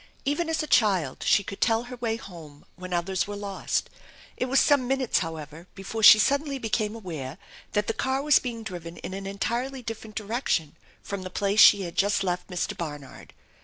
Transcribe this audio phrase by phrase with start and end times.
[0.25, 3.87] Even as a child she could tell her way home when others were lost.
[4.35, 7.37] It was some minutes, however, before she suddenly became aware
[7.73, 7.85] tha 4.
[7.85, 11.95] the Car was being driven in an entirely different direction from the place she had
[11.95, 12.75] just left Mr.
[12.75, 13.35] Barnard.